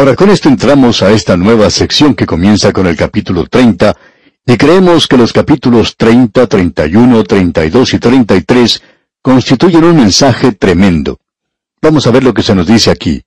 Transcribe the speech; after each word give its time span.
Ahora 0.00 0.16
con 0.16 0.30
esto 0.30 0.48
entramos 0.48 1.02
a 1.02 1.10
esta 1.12 1.36
nueva 1.36 1.68
sección 1.68 2.14
que 2.14 2.24
comienza 2.24 2.72
con 2.72 2.86
el 2.86 2.96
capítulo 2.96 3.44
30, 3.44 3.94
y 4.46 4.56
creemos 4.56 5.06
que 5.06 5.18
los 5.18 5.30
capítulos 5.30 5.94
30, 5.98 6.46
31, 6.46 7.22
32 7.22 7.92
y 7.92 7.98
33 7.98 8.82
constituyen 9.20 9.84
un 9.84 9.96
mensaje 9.96 10.52
tremendo. 10.52 11.18
Vamos 11.82 12.06
a 12.06 12.12
ver 12.12 12.24
lo 12.24 12.32
que 12.32 12.42
se 12.42 12.54
nos 12.54 12.66
dice 12.66 12.90
aquí. 12.90 13.20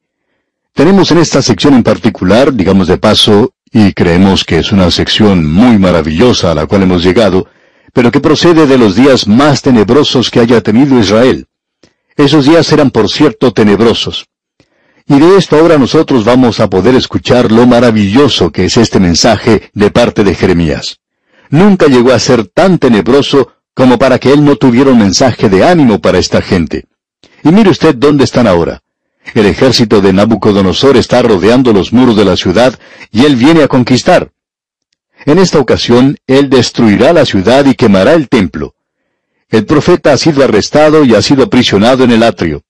Tenemos 0.74 1.12
en 1.12 1.20
esta 1.20 1.44
sección 1.44 1.76
en 1.76 1.84
particular, 1.84 2.52
digamos 2.52 2.88
de 2.88 2.98
paso, 2.98 3.54
y 3.72 3.94
creemos 3.94 4.44
que 4.44 4.58
es 4.58 4.72
una 4.72 4.90
sección 4.90 5.46
muy 5.46 5.78
maravillosa 5.78 6.54
a 6.54 6.56
la 6.56 6.66
cual 6.66 6.82
hemos 6.82 7.04
llegado, 7.04 7.46
pero 7.94 8.10
que 8.10 8.20
procede 8.20 8.66
de 8.66 8.80
los 8.80 8.96
días 8.96 9.28
más 9.28 9.62
tenebrosos 9.62 10.32
que 10.32 10.40
haya 10.40 10.60
tenido 10.62 10.98
Israel. 10.98 11.46
Esos 12.18 12.46
días 12.48 12.72
eran, 12.72 12.90
por 12.90 13.10
cierto, 13.10 13.54
tenebrosos. 13.54 14.26
Y 15.08 15.20
de 15.20 15.38
esto 15.38 15.58
ahora 15.58 15.78
nosotros 15.78 16.24
vamos 16.24 16.60
a 16.60 16.70
poder 16.70 16.96
escuchar 16.96 17.52
lo 17.52 17.68
maravilloso 17.68 18.52
que 18.52 18.66
es 18.66 18.78
este 18.78 19.00
mensaje 19.00 19.70
de 19.74 19.92
parte 19.92 20.24
de 20.24 20.34
Jeremías. 20.34 21.00
Nunca 21.50 21.88
llegó 21.88 22.14
a 22.14 22.20
ser 22.20 22.48
tan 22.48 22.80
tenebroso 22.80 23.52
como 23.74 23.98
para 23.98 24.18
que 24.20 24.32
él 24.32 24.46
no 24.46 24.56
tuviera 24.56 24.92
un 24.92 25.00
mensaje 25.00 25.50
de 25.50 25.66
ánimo 25.66 26.00
para 26.00 26.20
esta 26.20 26.42
gente. 26.42 26.86
Y 27.44 27.50
mire 27.50 27.70
usted 27.70 27.96
dónde 27.96 28.24
están 28.24 28.48
ahora. 28.48 28.82
El 29.34 29.46
ejército 29.46 30.02
de 30.02 30.14
Nabucodonosor 30.14 30.98
está 30.98 31.22
rodeando 31.22 31.74
los 31.74 31.92
muros 31.92 32.16
de 32.16 32.26
la 32.26 32.38
ciudad 32.38 32.78
y 33.12 33.26
él 33.26 33.36
viene 33.36 33.64
a 33.64 33.68
conquistar. 33.68 34.32
En 35.26 35.40
esta 35.40 35.60
ocasión, 35.60 36.18
él 36.28 36.50
destruirá 36.50 37.14
la 37.14 37.26
ciudad 37.26 37.66
y 37.66 37.76
quemará 37.76 38.14
el 38.14 38.30
templo. 38.30 38.76
El 39.50 39.66
profeta 39.66 40.14
ha 40.14 40.18
sido 40.18 40.44
arrestado 40.44 41.06
y 41.06 41.16
ha 41.16 41.22
sido 41.22 41.44
aprisionado 41.44 42.04
en 42.04 42.12
el 42.12 42.24
atrio. 42.24 42.64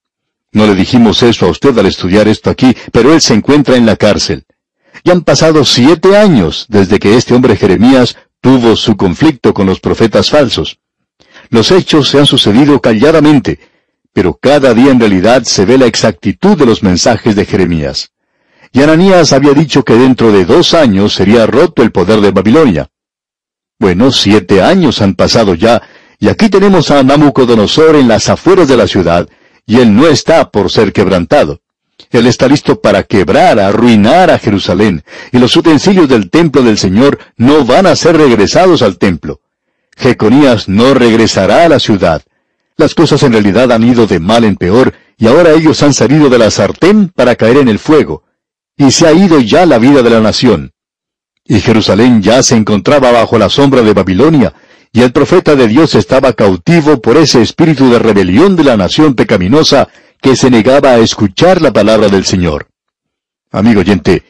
No 0.54 0.68
le 0.68 0.76
dijimos 0.76 1.24
eso 1.24 1.48
a 1.48 1.50
usted 1.50 1.78
al 1.78 1.88
estudiar 1.88 2.28
esto 2.28 2.50
aquí, 2.50 2.76
pero 2.92 3.12
él 3.12 3.22
se 3.22 3.34
encuentra 3.34 3.76
en 3.76 3.86
la 3.88 3.96
cárcel. 3.96 4.46
Ya 5.04 5.14
han 5.14 5.24
pasado 5.24 5.66
siete 5.66 6.16
años 6.16 6.68
desde 6.70 7.00
que 7.00 7.18
este 7.18 7.34
hombre 7.34 7.58
Jeremías 7.58 8.16
tuvo 8.40 8.76
su 8.76 8.96
conflicto 8.96 9.54
con 9.54 9.66
los 9.66 9.80
profetas 9.80 10.30
falsos. 10.30 10.78
Los 11.50 11.72
hechos 11.72 12.08
se 12.10 12.20
han 12.20 12.28
sucedido 12.28 12.80
calladamente, 12.80 13.60
pero 14.14 14.36
cada 14.36 14.74
día 14.76 14.92
en 14.92 15.00
realidad 15.00 15.44
se 15.44 15.66
ve 15.66 15.78
la 15.78 15.88
exactitud 15.88 16.56
de 16.56 16.68
los 16.68 16.84
mensajes 16.84 17.36
de 17.36 17.46
Jeremías. 17.46 18.12
Y 18.72 18.82
Ananías 18.82 19.34
había 19.34 19.54
dicho 19.54 19.84
que 19.84 19.96
dentro 19.96 20.32
de 20.32 20.46
dos 20.46 20.74
años 20.74 21.14
sería 21.14 21.48
roto 21.48 21.82
el 21.82 21.92
poder 21.92 22.22
de 22.22 22.32
Babilonia. 22.32 22.90
Bueno, 23.80 24.12
siete 24.12 24.62
años 24.62 25.02
han 25.02 25.16
pasado 25.16 25.56
ya, 25.56 25.82
y 26.20 26.30
aquí 26.30 26.50
tenemos 26.50 26.92
a 26.92 27.02
Nabucodonosor 27.04 27.96
en 27.96 28.08
las 28.08 28.30
afueras 28.30 28.68
de 28.68 28.78
la 28.78 28.88
ciudad, 28.88 29.28
y 29.66 29.78
él 29.78 29.96
no 29.96 30.08
está 30.08 30.52
por 30.52 30.72
ser 30.72 30.94
quebrantado. 30.94 31.62
Él 32.12 32.28
está 32.28 32.48
listo 32.48 32.80
para 32.82 33.04
quebrar, 33.04 33.60
arruinar 33.60 34.30
a 34.30 34.40
Jerusalén, 34.40 35.04
y 35.32 35.40
los 35.40 35.56
utensilios 35.56 36.10
del 36.10 36.30
templo 36.30 36.62
del 36.62 36.78
Señor 36.78 37.20
no 37.38 37.66
van 37.66 37.88
a 37.88 37.96
ser 37.96 38.18
regresados 38.18 38.82
al 38.82 38.98
templo. 38.98 39.42
Jeconías 39.96 40.68
no 40.68 40.94
regresará 40.94 41.66
a 41.66 41.70
la 41.70 41.80
ciudad. 41.80 42.24
Las 42.78 42.96
cosas 42.96 43.22
en 43.24 43.34
realidad 43.34 43.72
han 43.72 43.84
ido 43.84 44.08
de 44.08 44.20
mal 44.20 44.44
en 44.44 44.56
peor, 44.56 44.94
y 45.18 45.28
ahora 45.28 45.52
ellos 45.52 45.82
han 45.84 45.94
salido 45.94 46.30
de 46.30 46.40
la 46.40 46.52
sartén 46.52 47.10
para 47.10 47.36
caer 47.36 47.58
en 47.58 47.68
el 47.68 47.80
fuego. 47.80 48.24
Y 48.76 48.92
se 48.92 49.08
ha 49.08 49.14
ido 49.14 49.40
ya 49.40 49.66
la 49.66 49.78
vida 49.78 50.02
de 50.02 50.10
la 50.10 50.20
nación. 50.20 50.72
Y 51.46 51.60
Jerusalén 51.60 52.22
ya 52.22 52.42
se 52.42 52.56
encontraba 52.56 53.12
bajo 53.12 53.38
la 53.38 53.50
sombra 53.50 53.82
de 53.82 53.94
Babilonia, 53.94 54.54
y 54.96 55.02
el 55.02 55.12
profeta 55.12 55.56
de 55.56 55.68
Dios 55.68 55.96
estaba 55.96 56.34
cautivo 56.34 57.02
por 57.02 57.18
ese 57.18 57.42
espíritu 57.42 57.90
de 57.90 57.98
rebelión 57.98 58.56
de 58.56 58.64
la 58.64 58.78
nación 58.78 59.16
pecaminosa 59.16 59.90
que 60.22 60.36
se 60.36 60.52
negaba 60.52 60.92
a 60.92 61.00
escuchar 61.00 61.64
la 61.64 61.74
palabra 61.74 62.10
del 62.10 62.26
Señor. 62.26 62.68
Amigo 63.52 63.82
oyente, 63.82 64.24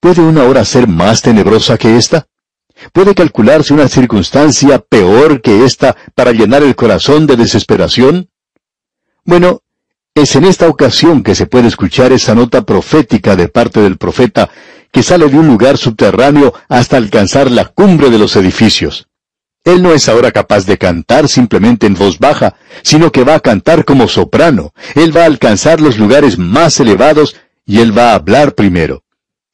¿puede 0.00 0.20
una 0.20 0.44
hora 0.44 0.66
ser 0.66 0.86
más 0.86 1.22
tenebrosa 1.22 1.78
que 1.78 1.96
esta? 1.96 2.26
¿Puede 2.92 3.14
calcularse 3.14 3.72
una 3.72 3.88
circunstancia 3.88 4.80
peor 4.80 5.40
que 5.40 5.64
esta 5.64 5.96
para 6.14 6.32
llenar 6.32 6.62
el 6.62 6.76
corazón 6.76 7.26
de 7.26 7.36
desesperación? 7.36 8.28
Bueno, 9.24 9.62
es 10.14 10.36
en 10.36 10.44
esta 10.44 10.68
ocasión 10.68 11.22
que 11.22 11.34
se 11.34 11.46
puede 11.46 11.68
escuchar 11.68 12.12
esa 12.12 12.34
nota 12.34 12.66
profética 12.66 13.34
de 13.34 13.48
parte 13.48 13.80
del 13.80 13.96
profeta 13.96 14.50
que 14.90 15.02
sale 15.02 15.26
de 15.28 15.38
un 15.38 15.46
lugar 15.46 15.78
subterráneo 15.78 16.52
hasta 16.68 16.98
alcanzar 16.98 17.50
la 17.50 17.64
cumbre 17.64 18.10
de 18.10 18.18
los 18.18 18.36
edificios. 18.36 19.08
Él 19.64 19.82
no 19.82 19.92
es 19.92 20.08
ahora 20.08 20.32
capaz 20.32 20.66
de 20.66 20.76
cantar 20.76 21.28
simplemente 21.28 21.86
en 21.86 21.94
voz 21.94 22.18
baja, 22.18 22.56
sino 22.82 23.12
que 23.12 23.22
va 23.22 23.36
a 23.36 23.40
cantar 23.40 23.84
como 23.84 24.08
soprano. 24.08 24.72
Él 24.94 25.16
va 25.16 25.22
a 25.22 25.26
alcanzar 25.26 25.80
los 25.80 25.98
lugares 25.98 26.36
más 26.36 26.80
elevados 26.80 27.36
y 27.64 27.78
él 27.78 27.96
va 27.96 28.10
a 28.10 28.14
hablar 28.14 28.54
primero. 28.54 29.04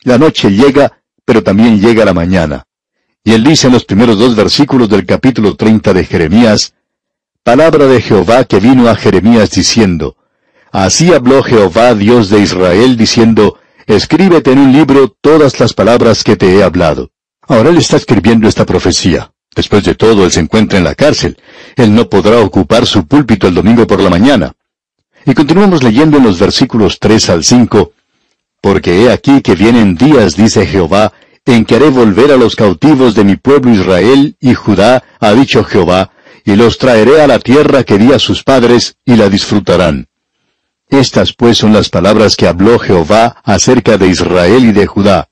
La 0.03 0.17
noche 0.17 0.51
llega, 0.51 1.03
pero 1.25 1.43
también 1.43 1.81
llega 1.81 2.07
la 2.07 2.15
mañana. 2.15 2.65
Y 3.23 3.33
él 3.33 3.45
dice 3.45 3.67
en 3.67 3.75
los 3.75 3.85
primeros 3.85 4.19
dos 4.19 4.35
versículos 4.35 4.89
del 4.89 5.05
capítulo 5.05 5.55
30 5.55 5.93
de 5.93 6.05
Jeremías, 6.05 6.73
Palabra 7.43 7.87
de 7.87 8.01
Jehová 8.01 8.45
que 8.45 8.61
vino 8.61 8.89
a 8.89 8.97
Jeremías 8.97 9.51
diciendo, 9.51 10.17
Así 10.73 11.13
habló 11.13 11.43
Jehová 11.43 11.95
Dios 11.95 12.31
de 12.31 12.41
Israel 12.41 12.97
diciendo, 12.97 13.59
Escríbete 13.87 14.53
en 14.53 14.59
un 14.59 14.73
libro 14.73 15.09
todas 15.09 15.61
las 15.61 15.75
palabras 15.75 16.25
que 16.25 16.37
te 16.37 16.57
he 16.57 16.63
hablado. 16.63 17.11
Ahora 17.43 17.71
él 17.71 17.79
está 17.79 17.97
escribiendo 17.97 18.49
esta 18.49 18.67
profecía. 18.67 19.33
Después 19.59 19.83
de 19.83 19.97
todo, 19.97 20.25
él 20.25 20.31
se 20.31 20.39
encuentra 20.39 20.79
en 20.79 20.85
la 20.85 20.95
cárcel. 20.95 21.37
Él 21.75 21.93
no 21.93 22.09
podrá 22.09 22.39
ocupar 22.39 22.87
su 22.87 23.09
púlpito 23.09 23.49
el 23.49 23.55
domingo 23.55 23.89
por 23.89 24.01
la 24.01 24.09
mañana. 24.09 24.53
Y 25.27 25.35
continuamos 25.35 25.83
leyendo 25.83 26.19
en 26.19 26.23
los 26.23 26.39
versículos 26.39 27.01
3 27.01 27.31
al 27.31 27.43
5, 27.43 27.91
Porque 28.61 29.03
he 29.03 29.11
aquí 29.11 29.41
que 29.41 29.57
vienen 29.57 29.97
días, 29.97 30.37
dice 30.37 30.65
Jehová, 30.65 31.13
en 31.45 31.65
que 31.65 31.75
haré 31.75 31.91
volver 31.91 32.31
a 32.31 32.37
los 32.37 32.55
cautivos 32.55 33.17
de 33.17 33.25
mi 33.25 33.35
pueblo 33.35 33.73
Israel 33.73 34.37
y 34.39 34.55
Judá, 34.55 35.03
ha 35.19 35.33
dicho 35.33 35.65
Jehová, 35.65 36.13
y 36.45 36.55
los 36.55 36.79
traeré 36.79 37.21
a 37.21 37.27
la 37.27 37.41
tierra 37.41 37.83
que 37.83 37.99
di 37.99 38.13
a 38.13 38.21
sus 38.21 38.45
padres, 38.45 38.95
y 39.05 39.17
la 39.17 39.29
disfrutarán. 39.29 40.07
Estas 40.89 41.33
pues 41.33 41.59
son 41.59 41.73
las 41.73 41.89
palabras 41.89 42.37
que 42.37 42.47
habló 42.47 42.79
Jehová 42.79 43.39
acerca 43.43 43.99
de 43.99 44.07
Israel 44.07 44.67
y 44.67 44.71
de 44.71 44.87
Judá. 44.87 45.31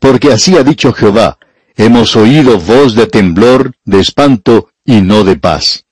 Porque 0.00 0.32
así 0.32 0.54
ha 0.54 0.62
dicho 0.62 0.92
Jehová, 0.92 1.38
hemos 1.76 2.16
oído 2.16 2.58
voz 2.58 2.94
de 2.94 3.06
temblor, 3.06 3.74
de 3.84 4.00
espanto 4.00 4.70
y 4.84 5.00
no 5.00 5.24
de 5.24 5.36
paz. 5.36 5.84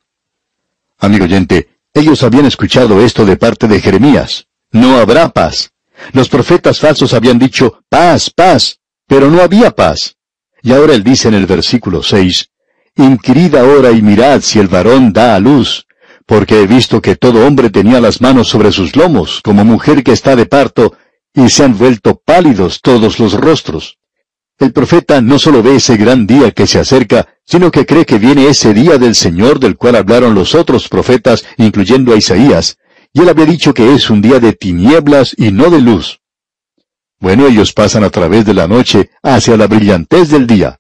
Amigo 0.99 1.25
oyente, 1.25 1.69
ellos 1.95 2.23
habían 2.23 2.47
escuchado 2.47 3.01
esto 3.03 3.25
de 3.25 3.37
parte 3.37 3.69
de 3.69 3.81
Jeremías. 3.81 4.47
No 4.71 4.97
habrá 4.97 5.29
paz. 5.29 5.73
Los 6.13 6.29
profetas 6.29 6.79
falsos 6.79 7.13
habían 7.15 7.39
dicho, 7.39 7.83
paz, 7.89 8.31
paz, 8.31 8.79
pero 9.07 9.31
no 9.31 9.43
había 9.43 9.73
paz. 9.73 10.17
Y 10.63 10.73
ahora 10.73 10.95
él 10.95 11.03
dice 11.03 11.29
en 11.29 11.35
el 11.35 11.47
versículo 11.47 12.03
6, 12.03 12.49
Inquirid 12.97 13.55
ahora 13.57 13.91
y 13.91 14.03
mirad 14.03 14.41
si 14.43 14.59
el 14.59 14.69
varón 14.69 15.13
da 15.13 15.35
a 15.35 15.41
luz, 15.41 15.87
porque 16.27 16.63
he 16.63 16.67
visto 16.67 17.03
que 17.03 17.17
todo 17.17 17.47
hombre 17.47 17.71
tenía 17.71 18.01
las 18.01 18.21
manos 18.21 18.49
sobre 18.49 18.71
sus 18.71 18.95
lomos, 18.97 19.41
como 19.43 19.65
mujer 19.65 20.05
que 20.05 20.13
está 20.13 20.37
de 20.37 20.47
parto, 20.47 20.97
y 21.35 21.49
se 21.49 21.65
han 21.65 21.77
vuelto 21.77 22.21
pálidos 22.25 22.81
todos 22.81 23.19
los 23.19 23.35
rostros. 23.35 23.99
El 24.63 24.73
profeta 24.73 25.21
no 25.21 25.41
solo 25.41 25.61
ve 25.61 25.75
ese 25.75 25.97
gran 25.97 26.25
día 26.25 26.53
que 26.53 26.69
se 26.69 26.79
acerca, 26.79 27.27
sino 27.45 27.73
que 27.73 27.85
cree 27.85 28.07
que 28.07 28.21
viene 28.21 28.47
ese 28.47 28.73
día 28.73 28.97
del 28.97 29.17
Señor 29.17 29.59
del 29.59 29.77
cual 29.77 29.97
hablaron 29.97 30.37
los 30.37 30.55
otros 30.55 30.89
profetas, 30.89 31.45
incluyendo 31.57 32.13
a 32.13 32.17
Isaías, 32.17 32.79
y 33.13 33.23
él 33.23 33.29
había 33.29 33.45
dicho 33.45 33.75
que 33.75 33.93
es 33.93 34.09
un 34.09 34.23
día 34.23 34.39
de 34.39 34.53
tinieblas 34.53 35.35
y 35.37 35.51
no 35.51 35.69
de 35.69 35.81
luz. 35.81 36.21
Bueno, 37.19 37.49
ellos 37.49 37.73
pasan 37.73 38.05
a 38.05 38.11
través 38.11 38.47
de 38.47 38.55
la 38.55 38.69
noche 38.69 39.11
hacia 39.25 39.57
la 39.57 39.67
brillantez 39.67 40.29
del 40.29 40.47
día. 40.47 40.79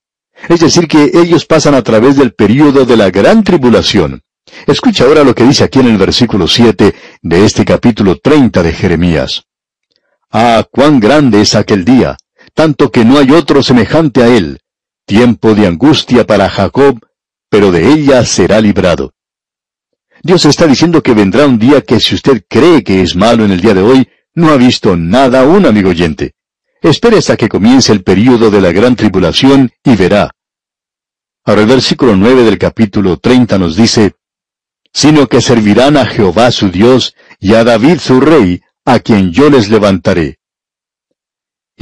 Es 0.49 0.60
decir, 0.60 0.87
que 0.87 1.10
ellos 1.14 1.44
pasan 1.44 1.75
a 1.75 1.82
través 1.82 2.14
del 2.14 2.34
período 2.34 2.84
de 2.84 2.97
la 2.97 3.10
gran 3.10 3.43
tribulación. 3.43 4.22
Escucha 4.69 5.06
ahora 5.06 5.25
lo 5.25 5.34
que 5.34 5.43
dice 5.43 5.64
aquí 5.64 5.81
en 5.81 5.88
el 5.88 5.99
versículo 5.99 6.47
7 6.47 6.94
de 7.20 7.44
este 7.44 7.64
capítulo 7.64 8.16
30 8.16 8.62
de 8.62 8.72
Jeremías. 8.75 9.43
Ah, 10.31 10.64
cuán 10.70 11.00
grande 11.00 11.41
es 11.41 11.56
aquel 11.56 11.84
día, 11.84 12.17
tanto 12.54 12.90
que 12.90 13.04
no 13.04 13.19
hay 13.19 13.31
otro 13.31 13.62
semejante 13.62 14.22
a 14.22 14.28
él. 14.28 14.60
Tiempo 15.06 15.54
de 15.54 15.66
angustia 15.66 16.26
para 16.26 16.49
Jacob, 16.49 16.99
pero 17.49 17.72
de 17.72 17.93
ella 17.93 18.25
será 18.25 18.60
librado. 18.60 19.12
Dios 20.22 20.44
está 20.44 20.66
diciendo 20.66 21.02
que 21.02 21.14
vendrá 21.14 21.46
un 21.46 21.58
día 21.58 21.81
que 21.81 21.99
si 21.99 22.14
usted 22.14 22.44
cree 22.49 22.84
que 22.84 23.02
es 23.02 23.16
malo 23.16 23.44
en 23.44 23.50
el 23.50 23.60
día 23.60 23.75
de 23.75 23.82
hoy, 23.82 24.08
no 24.34 24.50
ha 24.50 24.56
visto 24.56 24.96
nada 24.96 25.40
aún, 25.40 25.66
amigo 25.66 25.90
oyente. 25.90 26.34
Espere 26.81 27.19
hasta 27.19 27.37
que 27.37 27.49
comience 27.49 27.93
el 27.93 28.02
período 28.02 28.50
de 28.50 28.60
la 28.60 28.72
gran 28.72 28.96
tribulación 28.96 29.70
y 29.84 29.96
verá. 29.96 30.31
Ahora 31.44 31.62
el 31.62 31.66
versículo 31.66 32.16
9 32.16 32.44
del 32.44 32.58
capítulo 32.58 33.16
30 33.16 33.58
nos 33.58 33.76
dice, 33.76 34.14
sino 34.93 35.26
que 35.26 35.40
servirán 35.40 35.96
a 35.96 36.06
Jehová 36.06 36.50
su 36.52 36.70
Dios 36.70 37.14
y 37.40 37.54
a 37.54 37.64
David 37.64 37.99
su 37.99 38.20
rey, 38.20 38.62
a 38.84 39.00
quien 39.00 39.32
yo 39.32 39.50
les 39.50 39.69
levantaré. 39.69 40.38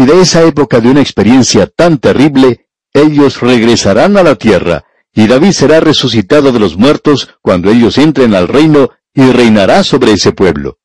Y 0.01 0.07
de 0.07 0.23
esa 0.23 0.45
época 0.45 0.81
de 0.81 0.89
una 0.89 1.03
experiencia 1.03 1.67
tan 1.67 1.99
terrible, 1.99 2.69
ellos 2.95 3.43
regresarán 3.43 4.17
a 4.17 4.23
la 4.23 4.35
tierra, 4.35 4.85
y 5.13 5.27
David 5.27 5.53
será 5.53 5.79
resucitado 5.79 6.53
de 6.53 6.59
los 6.59 6.79
muertos 6.79 7.37
cuando 7.43 7.71
ellos 7.71 7.99
entren 7.99 8.35
al 8.35 8.49
reino 8.49 8.89
y 9.13 9.31
reinará 9.31 9.85
sobre 9.85 10.13
ese 10.13 10.33
pueblo. 10.33 10.79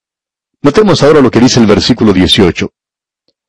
Notemos 0.62 1.02
ahora 1.02 1.22
lo 1.22 1.32
que 1.32 1.40
dice 1.40 1.62
el 1.62 1.66
versículo 1.66 2.12
18. 2.12 2.74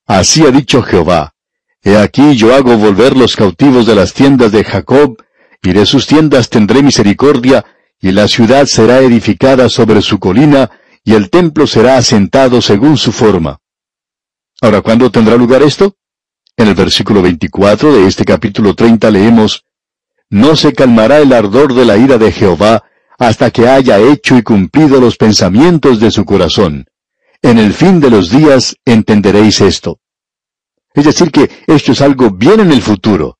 Así 0.07 0.47
ha 0.47 0.53
dicho 0.53 0.83
Jehová. 0.83 1.35
He 1.83 1.97
aquí 1.97 2.37
yo 2.37 2.55
hago 2.55 2.77
volver 2.77 3.17
los 3.17 3.35
cautivos 3.35 3.87
de 3.87 3.97
las 3.97 4.15
tiendas 4.15 4.53
de 4.53 4.63
Jacob, 4.63 5.17
y 5.65 5.73
de 5.73 5.85
sus 5.85 6.07
tiendas 6.07 6.49
tendré 6.49 6.81
misericordia, 6.81 7.65
y 8.01 8.13
la 8.13 8.29
ciudad 8.29 8.67
será 8.67 9.01
edificada 9.01 9.69
sobre 9.69 10.01
su 10.01 10.21
colina, 10.21 10.71
y 11.03 11.15
el 11.15 11.29
templo 11.29 11.67
será 11.67 11.97
asentado 11.97 12.63
según 12.63 12.97
su 12.97 13.11
forma. 13.11 13.59
Ahora, 14.61 14.81
¿cuándo 14.81 15.11
tendrá 15.11 15.37
lugar 15.37 15.63
esto? 15.63 15.97
En 16.57 16.69
el 16.69 16.75
versículo 16.75 17.21
24 17.21 17.93
de 17.93 18.07
este 18.07 18.25
capítulo 18.25 18.75
30 18.75 19.11
leemos, 19.11 19.65
No 20.31 20.57
se 20.57 20.73
calmará 20.73 21.19
el 21.19 21.33
ardor 21.33 21.75
de 21.75 21.85
la 21.85 21.99
ira 21.99 22.17
de 22.17 22.33
Jehová 22.33 22.85
hasta 23.19 23.51
que 23.51 23.69
haya 23.69 23.99
hecho 23.99 24.37
y 24.37 24.43
cumplido 24.43 25.01
los 25.01 25.17
pensamientos 25.17 26.01
de 26.01 26.11
su 26.11 26.25
corazón. 26.25 26.87
En 27.43 27.59
el 27.59 27.75
fin 27.75 28.01
de 28.01 28.11
los 28.11 28.31
días 28.31 28.77
entenderéis 28.85 29.61
esto. 29.61 30.01
Es 30.95 31.05
decir, 31.05 31.31
que 31.31 31.51
esto 31.67 31.93
es 31.93 32.01
algo 32.01 32.31
bien 32.31 32.61
en 32.61 32.73
el 32.73 32.81
futuro. 32.81 33.39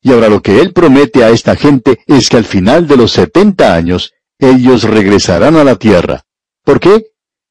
Y 0.00 0.12
ahora 0.12 0.28
lo 0.28 0.40
que 0.40 0.60
él 0.60 0.72
promete 0.72 1.24
a 1.24 1.30
esta 1.30 1.56
gente 1.56 2.00
es 2.06 2.28
que 2.28 2.36
al 2.36 2.44
final 2.44 2.86
de 2.86 2.96
los 2.96 3.12
setenta 3.12 3.74
años 3.74 4.12
ellos 4.38 4.84
regresarán 4.84 5.56
a 5.56 5.64
la 5.64 5.74
tierra. 5.74 6.22
¿Por 6.64 6.78
qué? 6.78 7.06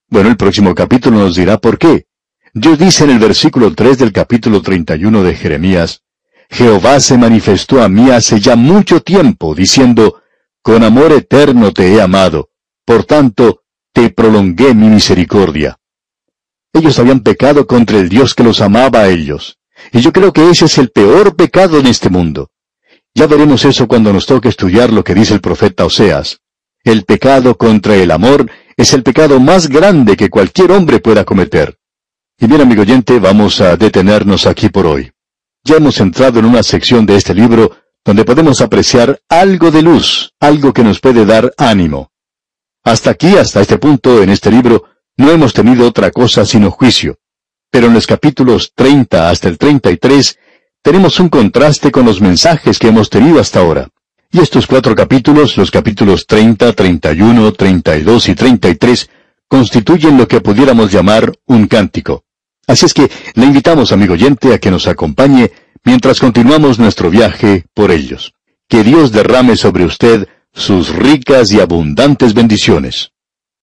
Bueno, 0.07 0.29
el 0.29 0.37
próximo 0.37 0.73
capítulo 0.73 1.19
nos 1.19 1.35
dirá 1.35 1.57
por 1.57 1.77
qué. 1.77 2.08
Dios 2.53 2.79
dice 2.79 3.03
en 3.03 3.11
el 3.11 3.19
versículo 3.19 3.75
3 3.75 3.99
del 3.99 4.11
capítulo 4.11 4.61
31 4.61 5.23
de 5.23 5.35
Jeremías, 5.35 6.01
Jehová 6.49 6.99
se 6.99 7.15
manifestó 7.15 7.83
a 7.83 7.89
mí 7.89 8.09
hace 8.09 8.39
ya 8.39 8.55
mucho 8.55 9.01
tiempo, 9.01 9.53
diciendo, 9.53 10.21
Con 10.63 10.83
amor 10.83 11.11
eterno 11.11 11.71
te 11.71 11.93
he 11.93 12.01
amado, 12.01 12.49
por 12.85 13.03
tanto, 13.03 13.61
te 13.93 14.09
prolongué 14.09 14.73
mi 14.73 14.87
misericordia. 14.87 15.77
Ellos 16.73 16.97
habían 16.97 17.19
pecado 17.19 17.67
contra 17.67 17.99
el 17.99 18.09
Dios 18.09 18.33
que 18.33 18.43
los 18.43 18.61
amaba 18.61 19.01
a 19.01 19.09
ellos, 19.09 19.59
y 19.91 20.01
yo 20.01 20.11
creo 20.11 20.33
que 20.33 20.49
ese 20.49 20.65
es 20.65 20.79
el 20.79 20.89
peor 20.89 21.35
pecado 21.35 21.79
en 21.79 21.85
este 21.85 22.09
mundo. 22.09 22.49
Ya 23.13 23.27
veremos 23.27 23.63
eso 23.63 23.87
cuando 23.87 24.11
nos 24.11 24.25
toque 24.25 24.49
estudiar 24.49 24.91
lo 24.91 25.03
que 25.03 25.13
dice 25.13 25.35
el 25.35 25.41
profeta 25.41 25.85
Oseas. 25.85 26.39
El 26.83 27.05
pecado 27.05 27.57
contra 27.57 27.95
el 27.95 28.09
amor 28.09 28.49
es 28.75 28.93
el 28.93 29.03
pecado 29.03 29.39
más 29.39 29.67
grande 29.69 30.17
que 30.17 30.29
cualquier 30.29 30.71
hombre 30.71 30.99
pueda 30.99 31.25
cometer. 31.25 31.78
Y 32.41 32.47
bien, 32.47 32.61
amigo 32.61 32.83
oyente, 32.83 33.19
vamos 33.19 33.59
a 33.59 33.75
detenernos 33.75 34.47
aquí 34.47 34.69
por 34.69 34.87
hoy. 34.87 35.11
Ya 35.65 35.75
hemos 35.75 35.99
entrado 35.99 36.39
en 36.39 36.45
una 36.45 36.63
sección 36.63 37.05
de 37.05 37.17
este 37.17 37.33
libro 37.33 37.75
donde 38.05 38.23
podemos 38.23 38.61
apreciar 38.61 39.19
algo 39.27 39.71
de 39.71 39.81
luz, 39.81 40.31
algo 40.39 40.71
que 40.71 40.81
nos 40.81 41.01
puede 41.01 41.25
dar 41.25 41.53
ánimo. 41.57 42.13
Hasta 42.85 43.09
aquí, 43.09 43.35
hasta 43.35 43.59
este 43.59 43.77
punto, 43.77 44.23
en 44.23 44.29
este 44.29 44.49
libro, 44.51 44.85
no 45.17 45.31
hemos 45.31 45.53
tenido 45.53 45.85
otra 45.85 46.11
cosa 46.11 46.45
sino 46.45 46.71
juicio. 46.71 47.17
Pero 47.69 47.87
en 47.87 47.93
los 47.93 48.07
capítulos 48.07 48.71
30 48.73 49.29
hasta 49.29 49.49
el 49.49 49.57
33 49.57 50.39
tenemos 50.81 51.19
un 51.19 51.27
contraste 51.27 51.91
con 51.91 52.05
los 52.05 52.21
mensajes 52.21 52.79
que 52.79 52.87
hemos 52.87 53.09
tenido 53.09 53.41
hasta 53.41 53.59
ahora. 53.59 53.89
Y 54.31 54.39
estos 54.39 54.65
cuatro 54.65 54.95
capítulos, 54.95 55.57
los 55.57 55.71
capítulos 55.71 56.25
30, 56.25 56.71
31, 56.71 57.51
32 57.51 58.29
y 58.29 58.35
33, 58.35 59.09
constituyen 59.49 60.17
lo 60.17 60.25
que 60.25 60.39
pudiéramos 60.39 60.89
llamar 60.89 61.33
un 61.45 61.67
cántico. 61.67 62.23
Así 62.69 62.85
es 62.85 62.93
que 62.93 63.09
le 63.33 63.45
invitamos, 63.45 63.91
amigo 63.91 64.13
oyente, 64.13 64.53
a 64.53 64.59
que 64.59 64.69
nos 64.69 64.85
acompañe 64.85 65.51
mientras 65.83 66.19
continuamos 66.19 66.77
nuestro 66.77 67.09
viaje 67.09 67.65
por 67.73 67.89
ellos. 67.89 68.33
Que 68.67 68.83
Dios 68.83 69.11
derrame 69.11 69.57
sobre 69.57 69.85
usted 69.85 70.27
sus 70.53 70.89
ricas 70.89 71.51
y 71.51 71.59
abundantes 71.59 72.35
bendiciones. 72.35 73.11